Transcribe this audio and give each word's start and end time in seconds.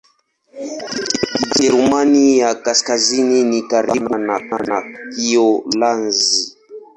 Kijerumani 1.39 2.37
ya 2.39 2.55
Kaskazini 2.55 3.43
ni 3.43 3.61
karibu 3.61 4.09
sana 4.09 4.41
na 4.59 4.83
Kiholanzi. 5.15 6.57